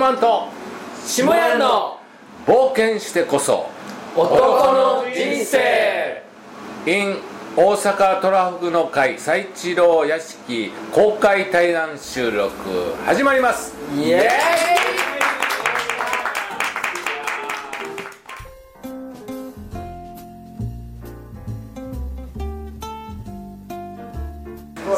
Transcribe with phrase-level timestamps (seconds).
[0.00, 0.48] 肉まんと
[1.04, 2.00] 下屋の
[2.46, 3.68] 冒険してこそ。
[4.16, 6.22] 男の人生。
[6.86, 7.18] In
[7.54, 12.50] 大阪トラフグの会最一郎屋敷公開対談収録
[13.04, 13.74] 始まります。
[13.94, 14.30] イエ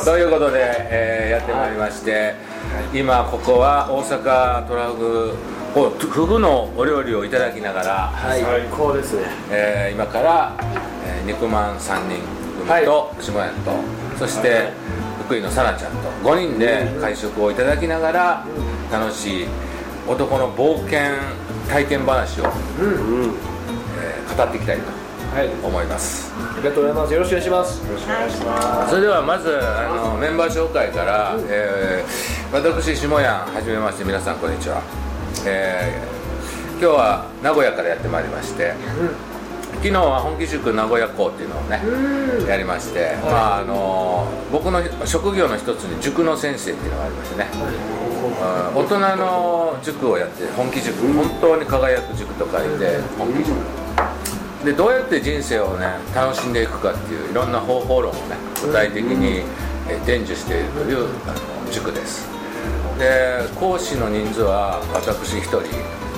[0.04, 0.58] ということで、
[0.90, 2.34] えーやってまいりまして、
[2.92, 5.34] 今ここは大阪トラフグ
[5.74, 8.40] をフグのお料理をいただきながら、はい。
[8.42, 9.26] 最高ですね。
[9.50, 10.52] えー今から、
[11.06, 12.20] えー肉まん3人
[12.66, 13.72] 組と下屋と、
[14.18, 14.68] そして、
[15.26, 15.98] 福井のさなちゃんと
[16.28, 18.44] 5人で会食をいただきながら
[18.90, 19.46] 楽しい
[20.06, 20.98] 男の冒険
[21.68, 22.44] 体験話を、
[22.78, 22.86] うん
[23.24, 23.34] うん。
[24.02, 24.82] えー語っていきたいと
[25.36, 25.48] はい。
[25.64, 26.30] 思います。
[26.38, 27.12] ありがとうございます。
[27.14, 27.86] よろしくお願いします。
[27.86, 34.82] よろしくお願いしまそれではまずあのメンバー紹介から、えー私下屋はじめまして皆さんこんにちは、
[35.46, 36.12] えー
[36.82, 38.74] 今日は名古屋からやってまいりまして、
[39.78, 41.78] 昨日は本気塾名古屋校っていうのをね、
[42.48, 47.46] やりまして、まああの僕の職業の一つに塾の先生っていうのがありましてね、
[48.74, 53.54] うん大人の塾をやって本気塾、本当に輝く塾と書いて本気塾。
[54.66, 59.44] でどうやって人生をね楽しんでいくかっていういろんな方法論をね具体的に
[59.88, 61.32] えー伝授しているというあ
[61.66, 62.31] の塾です
[63.02, 65.62] で講師の人数は私一人。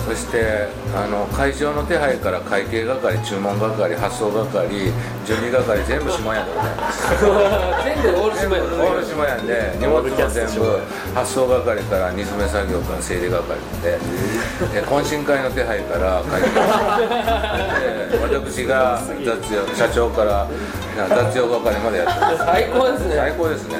[0.04, 4.92] そしてあの会場の手配から会計係注文係発送係
[5.24, 10.76] 準備係全部下屋でございますす全部オール島屋オール島屋で荷物も全部
[11.16, 13.96] 発送係から荷詰め作業から整理係まで。
[14.76, 18.20] え懇親会の手配から会計で。
[18.44, 20.46] 私が雑用社長から
[21.08, 22.44] 雑用係までやってます。
[22.44, 23.16] 最高ですね。
[23.16, 23.78] 最高ですね。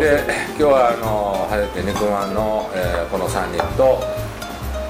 [0.00, 3.98] で今日はあの晴れて肉まんの、えーこの3人と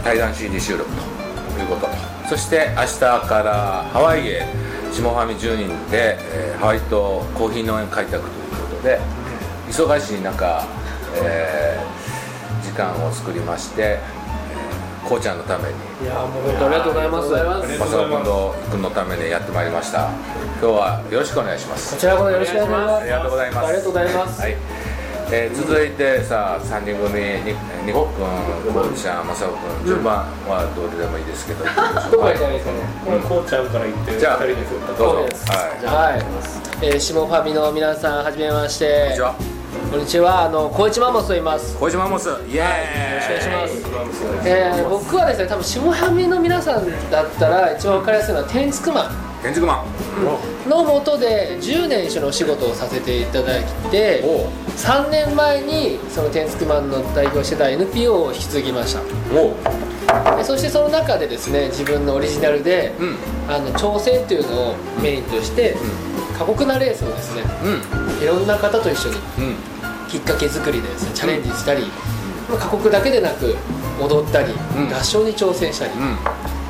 [0.03, 1.93] 対談 CD 収録ということと。
[2.29, 4.47] そして明日からハワイへ
[4.93, 9.01] 下ファミ10人で、えーハワイとコーヒー農園開拓ということで
[9.69, 10.65] 忙しい中、
[11.23, 15.75] えー時間を作りまして、えーこうちゃんのために。
[16.03, 17.79] いやもう本当ありがとうございます。
[17.79, 20.09] マサオ君と君のためにやってまいりました。
[20.63, 21.93] 今日はよろしくお願いします。
[21.95, 23.03] こちらこそよろしくお願いします。
[23.03, 23.67] ありがとうございます。
[23.67, 24.41] ありがとうございます。
[24.41, 24.57] はい
[25.31, 29.87] えー続いてさあ3人組ににほっくんこうちゃんまさおくん。
[29.87, 31.65] 順番はどうでもいいですけど。
[32.11, 33.21] どこがいいですかね？
[33.29, 35.15] こうちゃんから言ってじゃあ二人で振ったどうぞ。
[35.15, 35.45] そうです。
[35.51, 36.13] はい。
[36.13, 36.23] はい、
[36.83, 39.01] えー、下ファミの皆さんはじめまして。
[39.01, 39.35] こんにちは。
[39.91, 40.43] こんにちは。
[40.45, 41.77] あの小市マンモスと言います。
[41.79, 42.29] 小島モス。
[42.49, 42.65] イエよ
[43.15, 44.49] ろしくお願いしーイます。
[44.49, 49.11] えー、僕はですね多分下ファミの皆さんだったら一番分かりやすいのは天竺マ
[49.45, 54.47] 建築マンンのもとで10年一緒にお仕事をさせていただいておう
[54.79, 59.03] 3年前にその天竺マンの代表してた NPO を引き継ぎました。
[60.37, 63.17] でそしてその中でですね自分のオリジナルで、うん。
[63.47, 65.77] あの挑戦っていうのをメインとして、
[66.39, 68.23] 過酷なレースをですねうん。
[68.23, 70.09] いろんな方と一緒にうん。
[70.09, 71.83] きっかけ作りでですねチャレンジしたり、
[72.49, 73.57] まあ過酷だけでなく
[74.01, 74.89] 踊ったり、うん。
[74.89, 76.17] 合唱に挑戦したり、うん。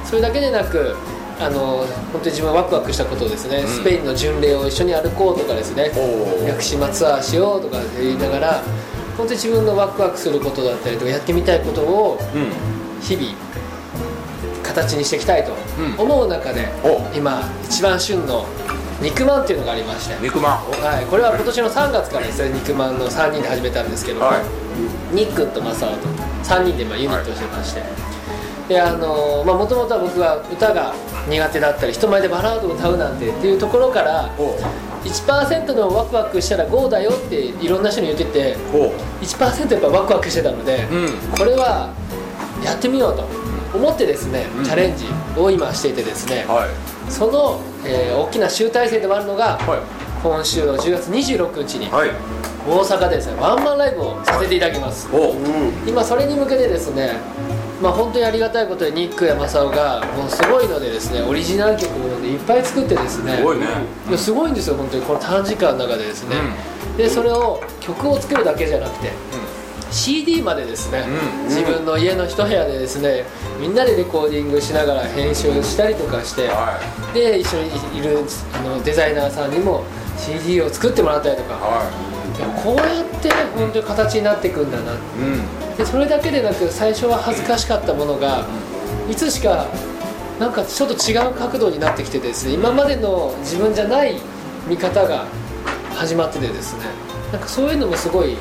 [0.05, 0.97] それだけでなく
[1.41, 3.67] あの本当に自分がワクワクしたことをですね、ん。
[3.67, 5.91] スペインの巡礼を一緒に歩こうとかですね
[6.47, 8.63] 屋久島ツアーしようとか言いながら
[9.17, 13.03] 本当に自分のワクワクすることだったりとかやってみたいことをうん。
[13.03, 13.35] 日々
[14.63, 16.01] 形にしていきたいとうん。
[16.01, 17.01] 思う中で、お。
[17.15, 18.47] 今一番旬の
[19.03, 20.53] 肉まんっていうのがありまして、肉まん。
[20.83, 25.15] はい、これは今年の3月からですね肉まんの3人で始めたんですけど、はい。
[25.15, 26.09] ニックンとマサオと
[26.45, 27.83] 3人でまあユニットをしてまして、
[28.69, 30.95] であのもともとは僕が歌が
[31.29, 34.55] 苦手だったり人前でバラードを歌うなんてっていうところからおう。
[35.05, 38.93] 1%のワクワクしたら GO だよっていろんな人に言ってておう。
[39.23, 41.09] 1%やっぱワクワクしてたので、うん。
[41.39, 41.93] これは
[42.65, 43.25] やってみようと
[43.77, 45.05] 思ってですね、うんチャレンジ
[45.37, 47.13] を今していてですね、はい。
[47.13, 49.79] その、えー大きな集大成でもあるのがはい。
[50.23, 52.11] 今週の10月26日にはい。
[52.67, 55.07] 大阪でですねワンマンライブをさせていただきます。
[55.87, 57.17] 今それに向けてですね
[57.83, 63.67] まあ本当にありがたいことでニックやマサオがもうすごいのでですねオリジナル曲をねいっぱい作ってですねすごいね。
[64.17, 66.37] すごいんですよ本当にこの短時間の中でですね、
[66.97, 69.11] でそれを曲を作るだけじゃなくて
[69.91, 71.05] CD までですね、
[71.41, 71.49] うん。
[71.49, 73.25] 自分の家の一部屋でですね
[73.61, 76.81] みんなでレコーディングしながら編集したりとかして、は
[77.13, 78.19] で一緒にいる
[78.55, 79.85] あのデザイナーさんにも
[80.19, 81.57] CD を作ってもらったりとか。
[81.57, 82.15] いはい。
[82.41, 88.47] やこうやって本当に形になっていくんだなうんでそれだけでなく最初は恥ずかしかったものが
[89.11, 89.67] いつしか
[90.39, 94.21] なんかちょっと違う角度になってきてですね今までの自分じゃない
[94.69, 95.27] 見方が
[95.95, 96.85] 始まっててですね
[97.33, 98.37] なんかそういうのもすごい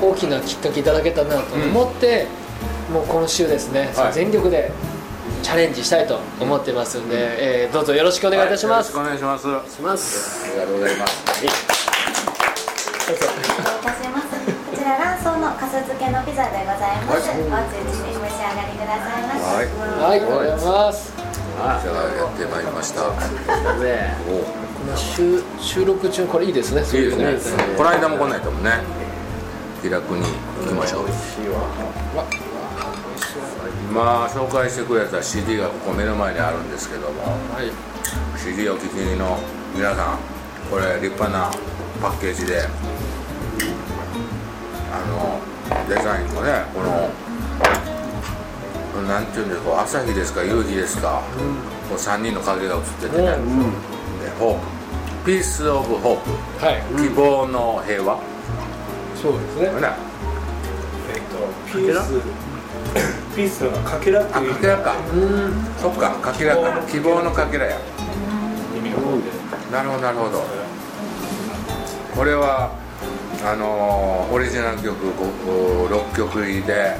[0.00, 2.26] 大きなきっかけいただけたなと思って、
[2.90, 4.12] もう今週ですね、はい。
[4.14, 4.72] 全力で
[5.42, 9.74] チャレンジしたいと思ってますんで、えーどうぞよろしくお願いいたします、はいよろしくお願いします。
[9.76, 10.48] します。
[10.48, 11.22] ありがとうございます。
[13.10, 13.49] お願い
[15.50, 17.28] のかす漬けのピザでございます。
[17.28, 17.42] はい。
[17.42, 19.42] お熱いうちにお召し上がりくださいませ。
[19.42, 19.66] はい。
[19.66, 21.10] はいありがとうございます。
[21.10, 23.08] じゃあやってまいりました。
[23.08, 23.12] お
[23.82, 24.14] ね
[24.78, 26.82] この収収録中これいいですね。
[26.82, 27.64] いいですね。
[27.76, 28.78] この間も来ないともんね。
[29.82, 31.08] 気楽に行きましょう。
[33.90, 37.22] 今紹介してくれた CD がここ目の前にあるんですけども。
[37.52, 37.72] はい。
[38.38, 39.38] CD を聴きの
[39.74, 40.18] 皆さん
[40.70, 41.50] これ立派な
[42.00, 42.62] パッケージで
[44.92, 45.40] あの
[45.88, 47.08] デザインもねこの
[49.06, 51.22] なんていうんですか朝日ですか夕日ですか、
[51.88, 53.30] こう3人の影が映っててね、で
[54.38, 54.80] ホープ。
[55.24, 56.82] ピース・オブ・ホープはい。
[57.02, 58.18] 希望の平和、
[59.14, 59.80] そうですね。
[59.80, 59.88] ね。
[61.14, 61.36] えっと、
[61.72, 62.20] ピース、
[63.36, 64.54] ピースのかけらってあいう。
[64.54, 64.94] かけらか。
[65.80, 66.80] そっかかけらか。
[66.88, 67.78] 希望のかけらや。
[68.76, 68.90] 意味
[69.70, 70.42] なるほどなるほど。
[72.16, 72.70] これは
[73.42, 76.96] あのーオリジナル曲6曲入りで、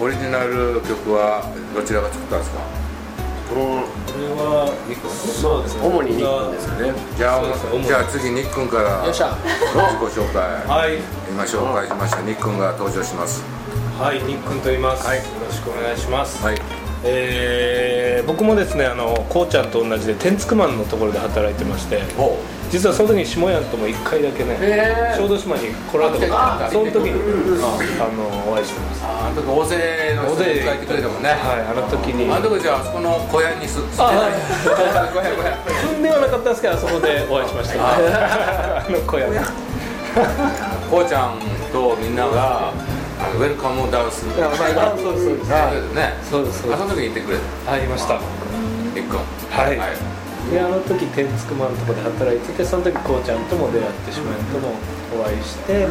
[0.00, 1.42] オリジナル曲は
[1.74, 2.60] どちらが作ったんですか？
[3.46, 3.60] これ
[4.34, 4.72] は、
[5.06, 6.94] そうですね、主にニックンですよね。
[7.16, 7.54] じゃあね。
[7.86, 9.36] じゃあ次ニックンからよっしゃ。
[9.38, 10.42] 自己紹介。
[10.66, 10.98] はい、
[11.30, 12.22] 今紹介しました。
[12.22, 13.44] ニックンが登場します。
[13.98, 15.18] はい、ニックンと言います、はい。
[15.18, 16.42] よろしくお願いします。
[16.42, 22.02] はいえー僕もですね、あの、こうちゃんと同じで、天竺マンのところで働いてまして。
[22.18, 22.36] お
[22.68, 27.14] 実はその時に下屋とも一回だけね、へー小豆島に来られたことがあってその時に、
[28.02, 29.04] あの、お会いしてます。
[29.06, 32.26] あの時大勢の人が迎えてくれたもんねはい、あの時に。
[32.26, 34.32] あの時じゃああそこの小屋にす住んであない
[34.66, 35.56] 小屋小屋
[35.94, 37.78] 踏んではなかったんですけど、あそこでお会いしました。
[38.82, 39.38] あの小屋で。
[40.90, 41.38] こうちゃん
[41.70, 42.72] とみんなが
[43.34, 44.50] ウェルカムダンスあ
[44.96, 45.94] そうです、そうです。
[45.94, 46.14] ね。
[46.22, 46.74] そうです、そうです。
[46.74, 46.84] あそ。
[46.84, 47.72] の時に行ってくれた。
[47.72, 48.20] ありました。
[48.94, 49.20] ニックン。
[49.50, 49.78] はい。
[49.78, 50.16] はい。
[50.50, 54.74] であの時天竺マンのとこで働いててその時こうちゃんとも出会ってしまいとも
[55.18, 55.88] お会いして、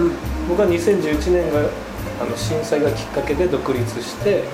[0.47, 1.59] 僕は2011年が
[2.21, 4.45] あの震災がきっかけで独立して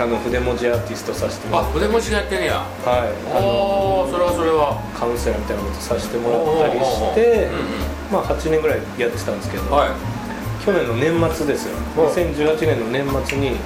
[0.00, 3.36] あの筆文字アーティストさせてもらってあ筆文字やってんねやはい。
[3.36, 4.80] あのそれはそれは。
[4.98, 10.17] カウンセラーみたいなことさせてもらったりしてうんまあ8年ぐらいやってたんですけど、はい
[10.64, 11.76] 去年の年末ですよ。
[11.96, 13.56] 2018年の年末に、うん。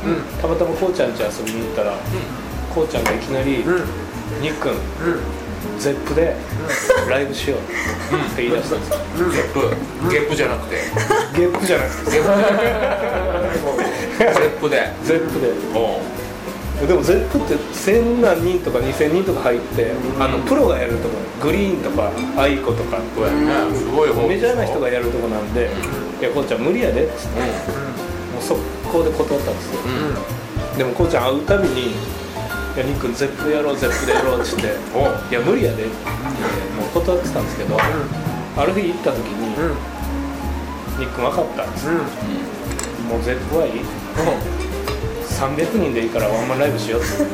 [0.41, 1.95] たまたまこうちゃん家遊びに行ったら、
[2.75, 3.65] こうちゃんがいきなり
[4.41, 4.75] 「にっくん、
[5.79, 6.37] Zeppで
[7.09, 7.63] ライブしよう」っ
[8.37, 8.99] て言い出したんですよ、
[9.31, 10.11] ゲップ。
[10.11, 10.77] ゲップじゃなくて。
[11.37, 12.11] ゲップじゃなくて。
[12.13, 12.25] ゲッ
[14.61, 14.71] プ。
[14.71, 14.93] で。
[15.05, 15.53] Zeppで。
[16.87, 22.99] でも Zeppって1000何人とか2000人とか入って、あのプロがやるとこ GReeeeNとか aiko とか
[23.73, 25.71] すごい方メジャーな人がやるとこなんで
[26.23, 27.47] 「いやこうちゃん無理やで」っつっても
[28.39, 28.61] う速
[28.93, 29.81] 攻で断ったんですよ。
[30.79, 31.95] でもこうちゃん会うたびに「い
[32.79, 37.83] やニックンゼップでやろうゼップでやろう」っつって「おういや無理やで」って言ってもう断ってたんですけど、あ
[38.65, 39.49] る日行った時に
[40.97, 41.89] 「ニックン分かった」っつって、
[43.13, 43.73] もうゼップはいい
[45.29, 47.31] 300人でいいからワンマンライブしようって言っ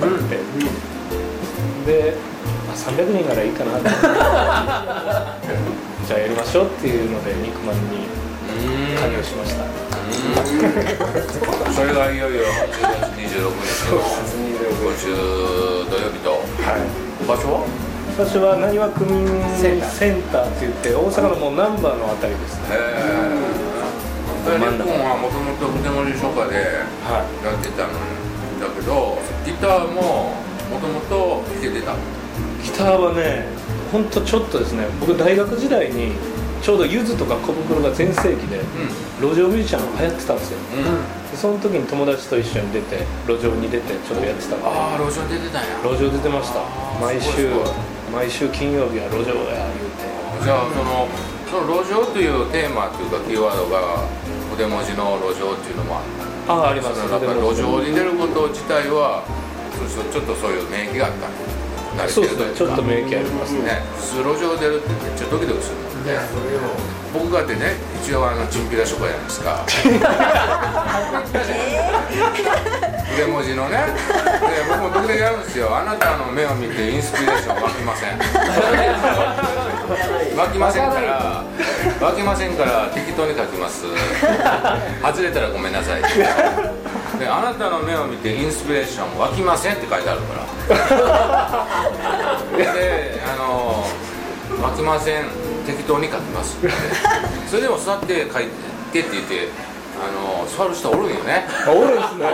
[1.85, 2.17] て、で、
[2.67, 3.91] まあ、300人ならいいかなって
[6.09, 8.09] じゃあやりましょうっていうのでニックマンに
[8.99, 9.65] 加入しました。
[11.73, 14.01] それがいよいよ10月26日の
[14.79, 15.15] 今週
[15.89, 16.31] 土曜日と。
[16.31, 16.81] はい。
[17.27, 17.67] 場所は？
[18.19, 19.91] 場所はなにわ区民センター。
[19.91, 22.69] センターって言って大阪のもう難波のあたりですね。
[22.71, 22.75] え
[23.35, 24.65] え日本
[25.05, 26.57] はもともと筆文字書家で
[27.05, 27.93] はやってたの
[28.59, 30.33] だけどギターも
[30.73, 31.93] もともと弾けてた。
[31.93, 31.95] い
[32.65, 33.45] ギターはね
[33.93, 36.13] ほんとちょっとですね僕大学時代に
[36.63, 38.59] ちょうどゆずとか小袋が全盛期で
[39.21, 39.31] うん。
[39.31, 40.59] 路上ミュージシャン流行ってたんですよ。
[40.59, 41.31] うん。
[41.31, 45.69] でその時に友達と一緒に出て路上に出てちょっとやってたんでああ路上に出てたんや。
[45.83, 46.61] 路上出てました。
[47.01, 47.51] 毎週
[48.13, 50.09] 毎週金曜日は路上や言うて。
[50.45, 51.09] じゃあその
[51.49, 54.05] その路上というテーマというかキーワードが
[54.53, 56.05] 筆文字の路上っていうのもあっ
[56.47, 56.53] た。
[56.53, 57.01] あああります。
[57.01, 59.23] そのやっぱり路上に出ること自体は
[59.79, 61.29] ちょっとそういう免疫があった
[61.99, 63.83] 慣れてそうるですねちょっと免疫ありますね。
[64.23, 66.15] 路上出るってめっちゃドキドキするもんね。
[67.13, 67.75] 僕がってね
[68.05, 69.65] 一応あのチンピラ書家じゃないですか。
[73.09, 73.79] 筆文字のね。
[73.79, 75.75] で僕も時々やるんですよ。
[75.75, 78.19] あなたの目を見てインスピレーション湧きません。
[80.37, 81.43] 湧きませんから。
[82.01, 83.87] 湧きませんから適当に書きます。
[85.03, 86.03] 外れたらごめんなさい
[87.19, 90.47] であなたの目を見てインスピレーション湧きませんって書いてあるから。
[92.75, 93.85] であの
[94.63, 95.25] 湧きません。
[95.67, 96.57] 適当に書きます。
[96.59, 96.69] って
[97.49, 98.49] それでも座って書い
[98.93, 99.49] てって言って
[100.01, 101.47] あの座る人おるんよね。
[101.67, 102.27] あおるんですね。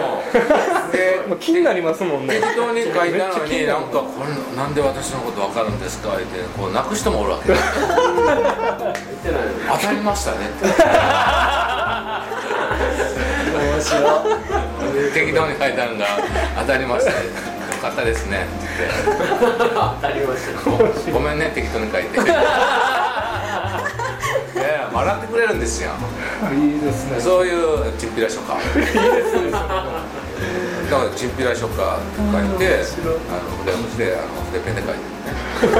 [0.92, 2.36] でまあ気になりますもんね。
[2.40, 2.98] 適当に書いた
[3.38, 4.06] のになんかこ
[4.52, 6.10] れなんで私のこと分かるんですか？
[6.10, 6.24] って
[6.56, 7.52] こう泣く人もおるわけ。
[9.72, 10.36] 当たりましたね。
[10.46, 10.66] っ て
[13.58, 14.02] 面白い
[15.12, 16.06] 適当に書いたのが
[16.60, 17.32] 当たりましたねよ
[17.80, 18.44] かったですね。
[18.44, 21.12] って言って当たりました。
[21.12, 22.16] ごめんね適当に書いて。
[22.16, 22.18] い
[24.56, 25.90] やいや笑ってくれるんですよ。
[26.52, 27.20] いいですね。
[27.20, 28.54] そういうチンピラ書家。
[30.90, 32.46] だからチンピラ書書いてあの
[33.58, 35.00] 筆文字であの筆ペンで書いて
[35.66, 35.74] る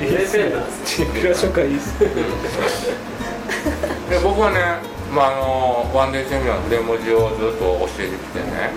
[0.04, 0.08] ね。
[0.08, 0.52] いいですね。
[0.84, 2.08] チンピラ書家いいっすね。
[4.10, 8.74] で僕はね、まあ、あのワンデーセミナーの筆文字をずっと教えてきてね、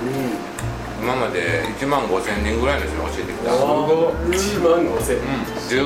[1.01, 3.59] 今まで1万5千人ぐらいの人に教えてきた、うん、
[4.29, 5.17] 1万5000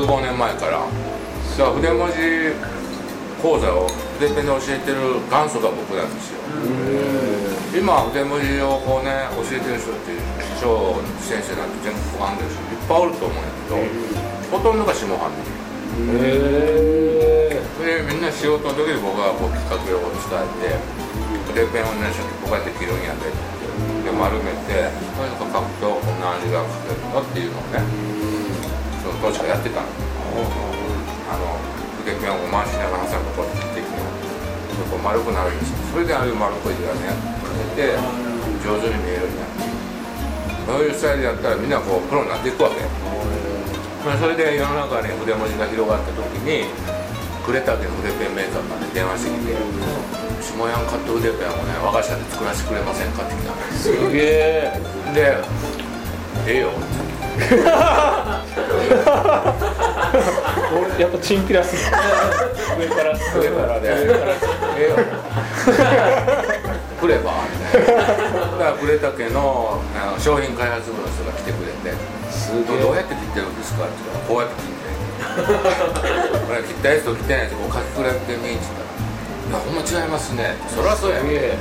[0.03, 0.71] 15年前から。
[0.81, 2.15] だから筆文字
[3.41, 3.87] 講座を
[4.19, 6.39] 筆ペンで教えてる元祖が僕なんですよ。
[7.73, 15.37] 今筆文字をこうね教えてる人って師匠先生なんて全国あるんですいっぱいおると思うんやけど、ほとんどが下半身
[16.19, 17.10] へえ
[17.81, 20.77] でみんな仕事の時に僕はこう企画用を伝えて
[21.49, 22.13] 筆ペンをね
[22.45, 23.41] こうやって切るんやでって
[24.05, 27.81] で丸めてこれとか書くとこんな味が書けるよっていうのをね
[29.01, 29.87] その当時からやってたの。
[31.31, 31.55] あの
[32.03, 34.03] 筆ペンを回しながら挟むとこうやって切っていくの
[34.83, 35.77] そこ丸くなるんですよ。
[35.95, 37.13] それでああいう丸っこい字がね
[37.77, 37.95] 出て
[38.65, 39.47] 上手に見えるんや。
[40.67, 42.83] そういうスタイルやったらみんなこうプロになっていくわけ、
[44.19, 46.69] それで世の中に筆文字が広がった時に
[47.45, 49.55] 呉竹の筆ペンメーカーから電話してきて
[50.41, 54.79] 「下山カット筆ペンをね我が社で作らせてくれませんか?」って来たんですすげえ
[55.13, 55.37] で
[56.47, 56.69] 「ええよ」
[60.73, 61.81] 俺やっぱチンピラっすね
[62.79, 63.89] 上からで上からで
[64.77, 64.95] 「ええよ」
[67.01, 71.97] くればみたいなだから呉竹のあの商品開発部の人が来てくれて
[72.29, 74.80] 「すどうやって切ってるんですか?」って言ったら「こうやって切って」
[75.31, 78.81] これ切ったやつと切ってないやつこう書き比べてみって言った。
[78.85, 78.91] ら
[79.51, 81.57] 「いやほんま違いますね」そりゃそうやね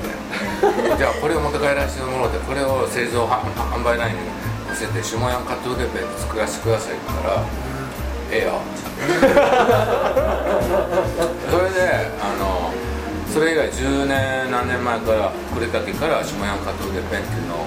[0.96, 4.20] じゃあこれを持って帰らせてもらってこれを製造は販売ラインに
[4.68, 7.42] 載せて下山カット筆ペン作らせてくださいって言ったら
[8.30, 8.60] 「ええよ」
[11.50, 12.70] それであの
[13.32, 17.66] それ以来10年何年前から呉竹から下山カット筆ペンっていうのを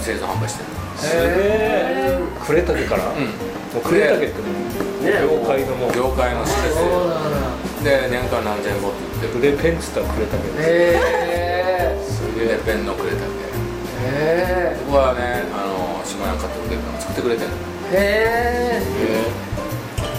[0.00, 3.26] 製造販売してるすげえ呉竹から、うん。
[3.26, 4.40] もう呉竹って。
[4.40, 5.12] もうね。
[5.20, 5.92] 業界のもう。
[5.92, 6.74] 業界の施設。
[6.74, 7.56] そうなんだ。
[7.84, 10.60] で年間何千本って言ってペンっつったら呉竹です。
[10.60, 12.02] へえ
[12.34, 13.14] 筆ペンの呉竹。
[13.14, 17.50] へえここはねあの下山カット筆ペンを作ってくれてる
[17.94, 18.82] へえ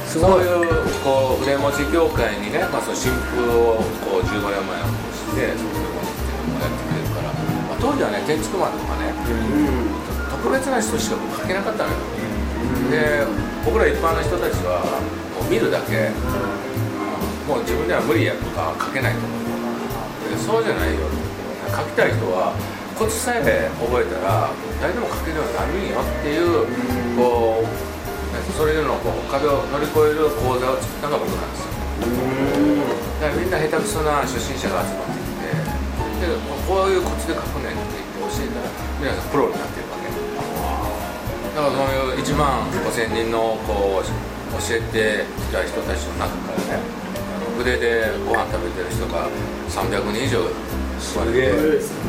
[0.07, 0.45] すごい。
[0.45, 0.71] そういう
[1.03, 7.35] こう筆文字業界にね、まあ、その新風をこう15年前に起こしてその筆文字っていうのをやってくれるから、
[7.67, 9.11] まあ、当時はね建築マンとかね
[10.29, 11.95] 特別な人しか書けなかったのよ。
[12.91, 13.25] で
[13.65, 14.79] 僕ら一般の人たちは
[15.35, 16.09] もう見るだけ
[17.47, 19.39] もう自分では無理やとか書けないと思う。
[20.31, 21.07] でそうじゃないよ。
[21.67, 22.55] 書きたい人は
[22.97, 24.49] コツさえ覚えたら
[24.81, 26.65] 誰でも書けるようになるんよっていう
[27.13, 27.67] こう
[28.55, 31.75] そういうのをこう壁を乗り越える講座を作ったのが僕なんですよ。
[33.21, 36.33] だからみんな下手くそな初心者が集まってきてで
[36.65, 37.76] こういうコツで書くねん
[41.67, 46.83] からそういう1万5000人のこう教えてきた人たちの中からね
[47.57, 49.27] 筆でご飯食べてる人が
[49.67, 50.47] 300人以上
[50.99, 52.07] 座れてげえそん。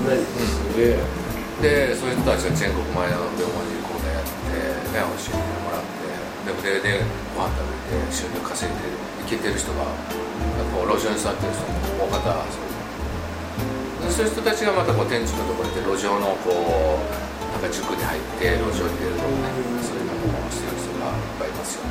[1.62, 4.54] でそういう人たちが全国前の病文字講座やって、
[4.94, 6.06] ね、教えてもらって
[6.46, 7.02] で筆で
[7.34, 8.94] ご飯食べて収入稼いで
[9.26, 9.82] いけてる人が
[10.70, 11.66] こう路上に座ってる人
[11.98, 12.46] も大方
[14.08, 19.34] そういう人たちがまたこう天地のところで路上のこうなんか塾に入って路上に出るとかね
[19.82, 21.82] そういうのをしてる人がいっぱいいますよ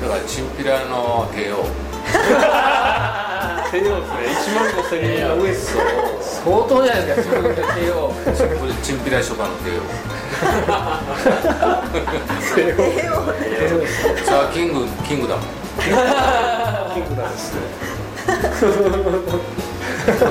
[0.00, 1.66] だからチンピラの帝王。
[3.72, 4.30] 帝王ですね。
[4.30, 7.34] 1万5000人の上相当じゃないですか。
[7.34, 8.14] 自分で手を
[8.84, 9.82] チンピラ書家の帝王。
[12.54, 12.76] 帝王。
[12.76, 13.26] 帝王
[13.80, 15.46] ですさあキングキングだもん
[16.94, 17.60] キングダムですね。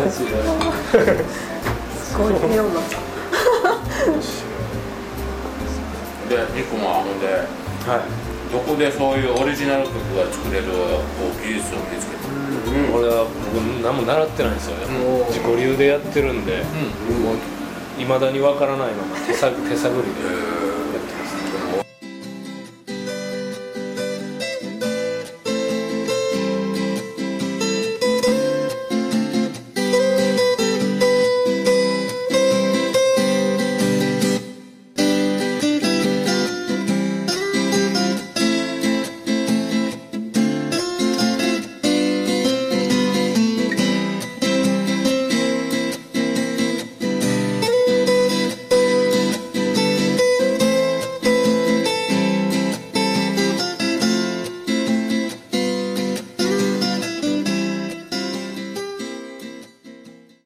[0.10, 0.24] す
[2.18, 2.98] ごい目をなった
[6.30, 8.26] でニコもほんではい。
[8.52, 10.72] どこでそういうオリジナル曲が作れるこ
[11.28, 12.30] う技術を身につけてる
[12.96, 14.78] 俺は僕何も習ってないんですよ。
[14.78, 15.28] ね、うん。
[15.28, 16.62] 自己流でやってるんで。
[16.62, 17.24] うん。
[17.24, 17.36] もう
[18.00, 20.10] いまだにわからないのが手探手探りで。
[20.32, 20.65] え